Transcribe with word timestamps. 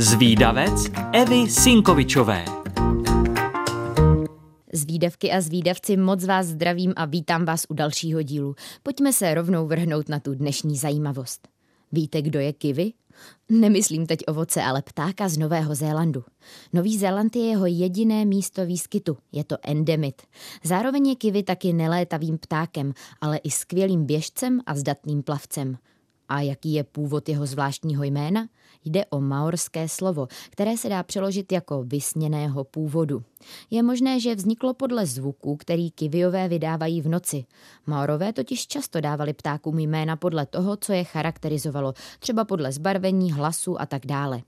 Zvídavec 0.00 0.90
Evy 1.12 1.50
Sinkovičové. 1.50 2.44
Zvídavky 4.72 5.32
a 5.32 5.40
zvídavci, 5.40 5.96
moc 5.96 6.24
vás 6.24 6.46
zdravím 6.46 6.92
a 6.96 7.04
vítám 7.04 7.44
vás 7.44 7.66
u 7.68 7.74
dalšího 7.74 8.22
dílu. 8.22 8.54
Pojďme 8.82 9.12
se 9.12 9.34
rovnou 9.34 9.66
vrhnout 9.66 10.08
na 10.08 10.20
tu 10.20 10.34
dnešní 10.34 10.76
zajímavost. 10.76 11.48
Víte, 11.92 12.22
kdo 12.22 12.40
je 12.40 12.52
kivy? 12.52 12.92
Nemyslím 13.48 14.06
teď 14.06 14.18
ovoce, 14.28 14.62
ale 14.62 14.82
ptáka 14.82 15.28
z 15.28 15.38
Nového 15.38 15.74
Zélandu. 15.74 16.24
Nový 16.72 16.98
Zéland 16.98 17.36
je 17.36 17.42
jeho 17.42 17.66
jediné 17.66 18.24
místo 18.24 18.66
výskytu, 18.66 19.16
je 19.32 19.44
to 19.44 19.56
endemit. 19.62 20.22
Zároveň 20.64 21.08
je 21.08 21.16
kivy 21.16 21.42
taky 21.42 21.72
nelétavým 21.72 22.38
ptákem, 22.38 22.92
ale 23.20 23.36
i 23.36 23.50
skvělým 23.50 24.04
běžcem 24.04 24.60
a 24.66 24.74
zdatným 24.74 25.22
plavcem. 25.22 25.78
A 26.28 26.40
jaký 26.40 26.72
je 26.72 26.84
původ 26.84 27.28
jeho 27.28 27.46
zvláštního 27.46 28.04
jména? 28.04 28.48
Jde 28.84 29.06
o 29.06 29.20
maorské 29.20 29.88
slovo, 29.88 30.28
které 30.50 30.76
se 30.76 30.88
dá 30.88 31.02
přeložit 31.02 31.52
jako 31.52 31.82
vysněného 31.82 32.64
původu. 32.64 33.22
Je 33.70 33.82
možné, 33.82 34.20
že 34.20 34.34
vzniklo 34.34 34.74
podle 34.74 35.06
zvuku, 35.06 35.56
který 35.56 35.90
kiviové 35.90 36.48
vydávají 36.48 37.02
v 37.02 37.08
noci. 37.08 37.44
Maorové 37.86 38.32
totiž 38.32 38.66
často 38.66 39.00
dávali 39.00 39.32
ptákům 39.32 39.78
jména 39.78 40.16
podle 40.16 40.46
toho, 40.46 40.76
co 40.76 40.92
je 40.92 41.04
charakterizovalo, 41.04 41.94
třeba 42.18 42.44
podle 42.44 42.72
zbarvení, 42.72 43.32
hlasu 43.32 43.80
a 43.80 43.86
tak 43.86 44.06
dále. 44.06 44.42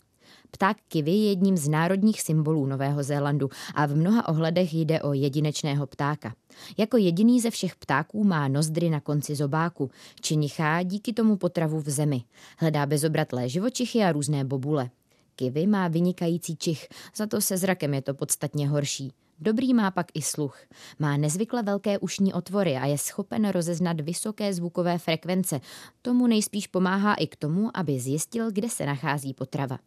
Pták 0.50 0.76
kivy 0.88 1.10
je 1.10 1.28
jedním 1.28 1.56
z 1.56 1.68
národních 1.68 2.22
symbolů 2.22 2.66
Nového 2.66 3.02
Zélandu 3.02 3.48
a 3.74 3.86
v 3.86 3.96
mnoha 3.96 4.28
ohledech 4.28 4.74
jde 4.74 5.02
o 5.02 5.12
jedinečného 5.12 5.86
ptáka. 5.86 6.34
Jako 6.78 6.96
jediný 6.96 7.40
ze 7.40 7.50
všech 7.50 7.76
ptáků 7.76 8.24
má 8.24 8.48
nozdry 8.48 8.90
na 8.90 9.00
konci 9.00 9.34
zobáku, 9.34 9.90
činichá 10.20 10.82
díky 10.82 11.12
tomu 11.12 11.36
potravu 11.36 11.80
v 11.80 11.90
zemi. 11.90 12.22
Hledá 12.58 12.86
bezobratlé 12.86 13.48
živočichy 13.48 14.04
a 14.04 14.12
různé 14.12 14.44
bobule. 14.44 14.90
Kivy 15.36 15.66
má 15.66 15.88
vynikající 15.88 16.56
čich, 16.56 16.88
za 17.16 17.26
to 17.26 17.40
se 17.40 17.56
zrakem 17.56 17.94
je 17.94 18.02
to 18.02 18.14
podstatně 18.14 18.68
horší. 18.68 19.12
Dobrý 19.42 19.74
má 19.74 19.90
pak 19.90 20.06
i 20.14 20.22
sluch. 20.22 20.58
Má 20.98 21.16
nezvykle 21.16 21.62
velké 21.62 21.98
ušní 21.98 22.32
otvory 22.32 22.76
a 22.76 22.86
je 22.86 22.98
schopen 22.98 23.48
rozeznat 23.48 24.00
vysoké 24.00 24.54
zvukové 24.54 24.98
frekvence. 24.98 25.60
Tomu 26.02 26.26
nejspíš 26.26 26.66
pomáhá 26.66 27.14
i 27.14 27.26
k 27.26 27.36
tomu, 27.36 27.70
aby 27.74 28.00
zjistil, 28.00 28.50
kde 28.52 28.68
se 28.68 28.86
nachází 28.86 29.34
potrava. 29.34 29.78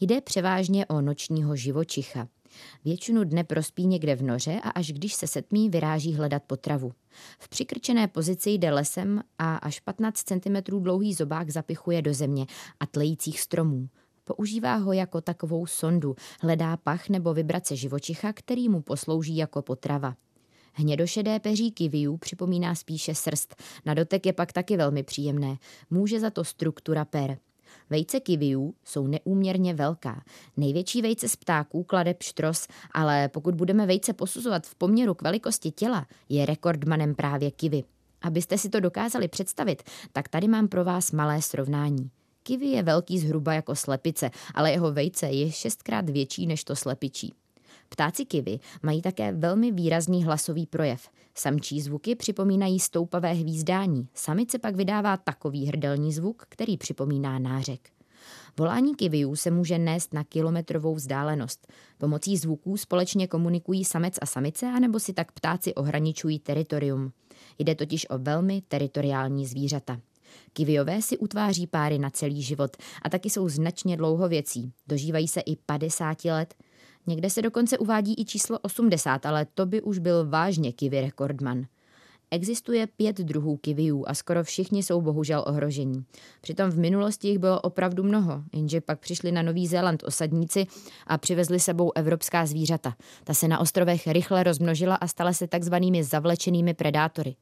Jde 0.00 0.20
převážně 0.20 0.86
o 0.86 1.00
nočního 1.00 1.56
živočicha. 1.56 2.28
Většinu 2.84 3.24
dne 3.24 3.44
prospí 3.44 3.86
někde 3.86 4.16
v 4.16 4.22
noře 4.22 4.60
a 4.62 4.70
až 4.70 4.92
když 4.92 5.14
se 5.14 5.26
setmí, 5.26 5.70
vyráží 5.70 6.14
hledat 6.14 6.42
potravu. 6.42 6.92
V 7.38 7.48
přikrčené 7.48 8.08
pozici 8.08 8.50
jde 8.50 8.72
lesem 8.72 9.22
a 9.38 9.56
až 9.56 9.80
15 9.80 10.22
cm 10.22 10.80
dlouhý 10.80 11.14
zobák 11.14 11.50
zapichuje 11.50 12.02
do 12.02 12.14
země 12.14 12.46
a 12.80 12.86
tlejících 12.86 13.40
stromů. 13.40 13.88
Používá 14.24 14.74
ho 14.74 14.92
jako 14.92 15.20
takovou 15.20 15.66
sondu, 15.66 16.16
hledá 16.40 16.76
pach 16.76 17.08
nebo 17.08 17.34
vibrace 17.34 17.76
živočicha, 17.76 18.32
který 18.32 18.68
mu 18.68 18.82
poslouží 18.82 19.36
jako 19.36 19.62
potrava. 19.62 20.16
Hnědošedé 20.72 21.40
peří 21.40 21.70
kiviů 21.70 22.16
připomíná 22.16 22.74
spíše 22.74 23.14
srst, 23.14 23.62
na 23.84 23.94
dotek 23.94 24.26
je 24.26 24.32
pak 24.32 24.52
taky 24.52 24.76
velmi 24.76 25.02
příjemné. 25.02 25.56
Může 25.90 26.20
za 26.20 26.30
to 26.30 26.44
struktura 26.44 27.04
per. 27.04 27.38
Vejce 27.90 28.20
kiviů 28.20 28.74
jsou 28.84 29.06
neúměrně 29.06 29.74
velká. 29.74 30.24
Největší 30.56 31.02
vejce 31.02 31.28
z 31.28 31.36
ptáků 31.36 31.82
klade 31.82 32.14
pštros, 32.14 32.68
ale 32.92 33.28
pokud 33.28 33.54
budeme 33.54 33.86
vejce 33.86 34.12
posuzovat 34.12 34.66
v 34.66 34.74
poměru 34.74 35.14
k 35.14 35.22
velikosti 35.22 35.70
těla, 35.70 36.06
je 36.28 36.46
rekordmanem 36.46 37.14
právě 37.14 37.50
kivy. 37.50 37.84
Abyste 38.22 38.58
si 38.58 38.68
to 38.68 38.80
dokázali 38.80 39.28
představit, 39.28 39.82
tak 40.12 40.28
tady 40.28 40.48
mám 40.48 40.68
pro 40.68 40.84
vás 40.84 41.12
malé 41.12 41.42
srovnání. 41.42 42.10
Kivy 42.42 42.66
je 42.66 42.82
velký 42.82 43.18
zhruba 43.18 43.54
jako 43.54 43.74
slepice, 43.74 44.30
ale 44.54 44.72
jeho 44.72 44.92
vejce 44.92 45.26
je 45.26 45.52
šestkrát 45.52 46.10
větší 46.10 46.46
než 46.46 46.64
to 46.64 46.76
slepičí. 46.76 47.34
Ptáci 47.88 48.24
kivy 48.24 48.58
mají 48.82 49.02
také 49.02 49.32
velmi 49.32 49.72
výrazný 49.72 50.24
hlasový 50.24 50.66
projev. 50.66 51.08
Samčí 51.34 51.80
zvuky 51.80 52.14
připomínají 52.14 52.80
stoupavé 52.80 53.32
hvízdání, 53.32 54.08
samice 54.14 54.58
pak 54.58 54.76
vydává 54.76 55.16
takový 55.16 55.66
hrdelní 55.66 56.12
zvuk, 56.12 56.46
který 56.48 56.76
připomíná 56.76 57.38
nářek. 57.38 57.94
Volání 58.58 58.94
kiviů 58.94 59.36
se 59.36 59.50
může 59.50 59.78
nést 59.78 60.14
na 60.14 60.24
kilometrovou 60.24 60.94
vzdálenost. 60.94 61.72
Pomocí 61.98 62.36
zvuků 62.36 62.76
společně 62.76 63.26
komunikují 63.26 63.84
samec 63.84 64.14
a 64.22 64.26
samice, 64.26 64.66
anebo 64.66 65.00
si 65.00 65.12
tak 65.12 65.32
ptáci 65.32 65.74
ohraničují 65.74 66.38
teritorium. 66.38 67.12
Jde 67.58 67.74
totiž 67.74 68.06
o 68.10 68.18
velmi 68.18 68.62
teritoriální 68.68 69.46
zvířata. 69.46 70.00
Kiviové 70.52 71.02
si 71.02 71.18
utváří 71.18 71.66
páry 71.66 71.98
na 71.98 72.10
celý 72.10 72.42
život 72.42 72.76
a 73.02 73.08
taky 73.08 73.30
jsou 73.30 73.48
značně 73.48 73.96
dlouhověcí. 73.96 74.72
Dožívají 74.86 75.28
se 75.28 75.40
i 75.40 75.56
50 75.56 76.24
let, 76.24 76.54
Někde 77.06 77.30
se 77.30 77.42
dokonce 77.42 77.78
uvádí 77.78 78.14
i 78.18 78.24
číslo 78.24 78.58
80, 78.58 79.26
ale 79.26 79.46
to 79.54 79.66
by 79.66 79.82
už 79.82 79.98
byl 79.98 80.28
vážně 80.28 80.72
kivy 80.72 81.00
rekordman. 81.00 81.66
Existuje 82.30 82.86
pět 82.86 83.18
druhů 83.18 83.56
kiviů 83.56 84.04
a 84.06 84.14
skoro 84.14 84.44
všichni 84.44 84.82
jsou 84.82 85.00
bohužel 85.00 85.44
ohrožení. 85.46 86.04
Přitom 86.40 86.70
v 86.70 86.78
minulosti 86.78 87.28
jich 87.28 87.38
bylo 87.38 87.60
opravdu 87.60 88.02
mnoho, 88.02 88.42
jenže 88.52 88.80
pak 88.80 89.00
přišli 89.00 89.32
na 89.32 89.42
Nový 89.42 89.66
Zéland 89.66 90.02
osadníci 90.04 90.66
a 91.06 91.18
přivezli 91.18 91.60
sebou 91.60 91.92
evropská 91.94 92.46
zvířata. 92.46 92.94
Ta 93.24 93.34
se 93.34 93.48
na 93.48 93.58
ostrovech 93.58 94.06
rychle 94.06 94.42
rozmnožila 94.42 94.94
a 94.94 95.06
stala 95.06 95.32
se 95.32 95.46
takzvanými 95.46 96.04
zavlečenými 96.04 96.74
predátory. 96.74 97.36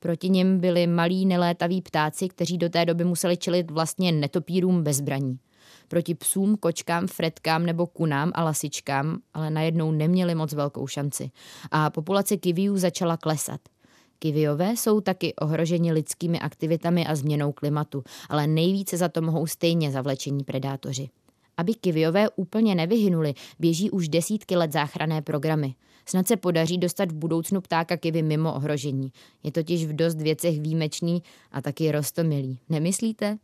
Proti 0.00 0.30
nim 0.30 0.60
byli 0.60 0.86
malí 0.86 1.26
nelétaví 1.26 1.82
ptáci, 1.82 2.28
kteří 2.28 2.58
do 2.58 2.68
té 2.68 2.84
doby 2.84 3.04
museli 3.04 3.36
čelit 3.36 3.70
vlastně 3.70 4.12
netopírům 4.12 4.82
bez 4.82 4.96
zbraní 4.96 5.38
proti 5.88 6.14
psům, 6.14 6.56
kočkám, 6.56 7.06
fretkám 7.06 7.66
nebo 7.66 7.86
kunám 7.86 8.32
a 8.34 8.44
lasičkám, 8.44 9.18
ale 9.34 9.50
najednou 9.50 9.92
neměli 9.92 10.34
moc 10.34 10.52
velkou 10.52 10.86
šanci. 10.86 11.30
A 11.70 11.90
populace 11.90 12.36
kiviů 12.36 12.76
začala 12.76 13.16
klesat. 13.16 13.60
Kiviové 14.18 14.76
jsou 14.76 15.00
taky 15.00 15.34
ohroženi 15.34 15.92
lidskými 15.92 16.40
aktivitami 16.40 17.06
a 17.06 17.14
změnou 17.14 17.52
klimatu, 17.52 18.04
ale 18.28 18.46
nejvíce 18.46 18.96
za 18.96 19.08
to 19.08 19.22
mohou 19.22 19.46
stejně 19.46 19.90
zavlečení 19.90 20.44
predátoři. 20.44 21.08
Aby 21.56 21.74
kiviové 21.74 22.28
úplně 22.36 22.74
nevyhynuli, 22.74 23.34
běží 23.58 23.90
už 23.90 24.08
desítky 24.08 24.56
let 24.56 24.72
záchranné 24.72 25.22
programy. 25.22 25.74
Snad 26.06 26.28
se 26.28 26.36
podaří 26.36 26.78
dostat 26.78 27.12
v 27.12 27.14
budoucnu 27.14 27.60
ptáka 27.60 27.96
kivy 27.96 28.22
mimo 28.22 28.54
ohrožení. 28.54 29.12
Je 29.42 29.52
totiž 29.52 29.86
v 29.86 29.92
dost 29.92 30.20
věcech 30.20 30.60
výjimečný 30.60 31.22
a 31.52 31.62
taky 31.62 31.92
rostomilý. 31.92 32.58
Nemyslíte? 32.68 33.38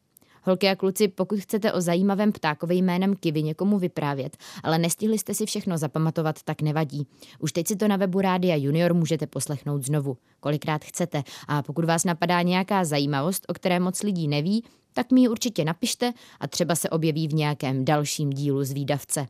Holky 0.44 0.68
a 0.68 0.76
kluci, 0.76 1.08
pokud 1.08 1.38
chcete 1.38 1.72
o 1.72 1.80
zajímavém 1.80 2.32
ptákovi 2.32 2.74
jménem 2.74 3.16
Kivy 3.16 3.42
někomu 3.42 3.78
vyprávět, 3.78 4.36
ale 4.62 4.78
nestihli 4.78 5.18
jste 5.18 5.34
si 5.34 5.46
všechno 5.46 5.78
zapamatovat, 5.78 6.42
tak 6.42 6.62
nevadí. 6.62 7.06
Už 7.38 7.52
teď 7.52 7.68
si 7.68 7.76
to 7.76 7.88
na 7.88 7.96
webu 7.96 8.20
Rádia 8.20 8.56
Junior 8.56 8.94
můžete 8.94 9.26
poslechnout 9.26 9.84
znovu, 9.84 10.16
kolikrát 10.40 10.84
chcete. 10.84 11.22
A 11.48 11.62
pokud 11.62 11.84
vás 11.84 12.04
napadá 12.04 12.42
nějaká 12.42 12.84
zajímavost, 12.84 13.46
o 13.48 13.54
které 13.54 13.80
moc 13.80 14.02
lidí 14.02 14.28
neví, 14.28 14.64
tak 14.92 15.12
mi 15.12 15.20
ji 15.20 15.28
určitě 15.28 15.64
napište 15.64 16.12
a 16.40 16.48
třeba 16.48 16.74
se 16.74 16.90
objeví 16.90 17.28
v 17.28 17.34
nějakém 17.34 17.84
dalším 17.84 18.30
dílu 18.30 18.64
z 18.64 18.72
výdavce. 18.72 19.26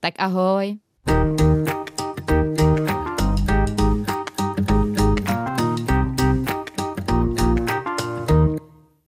Tak 0.00 0.14
ahoj! 0.18 0.78
thank 1.06 1.40
you 1.40 1.69